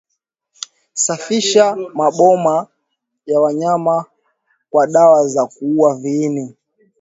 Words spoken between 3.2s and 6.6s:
ya wanyama kwa dawa za kuua viini